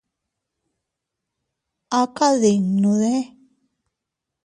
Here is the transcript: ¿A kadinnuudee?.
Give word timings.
¿A 1.99 2.01
kadinnuudee?. 2.15 3.21